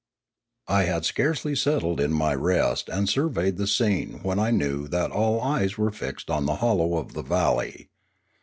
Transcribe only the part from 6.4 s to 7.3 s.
the hol low of the